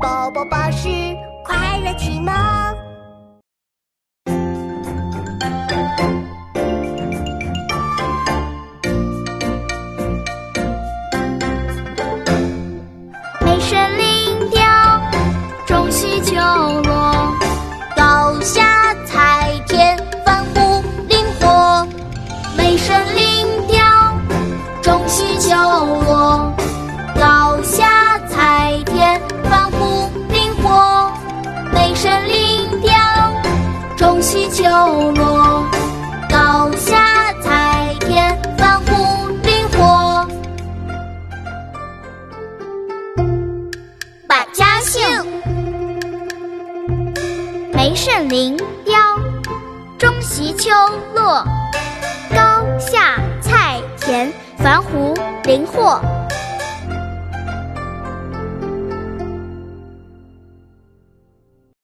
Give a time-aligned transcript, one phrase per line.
[0.00, 0.88] 宝宝巴士
[1.44, 2.32] 快乐启蒙。
[13.40, 14.62] 梅深林雕，
[15.66, 16.36] 中西秋
[16.82, 17.34] 落。
[17.96, 21.86] 高下采田，繁芜林火。
[22.56, 23.27] 梅深林
[34.58, 34.64] 秋
[35.12, 35.64] 落。
[36.28, 40.26] 高下采田，繁芜林火。
[44.26, 45.00] 百家姓：
[47.72, 48.98] 梅深林雕，
[49.96, 50.72] 中西秋
[51.14, 51.44] 落。
[52.34, 56.00] 高下菜田，繁芜林霍。